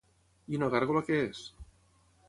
[0.53, 1.47] I una gàrgola què és?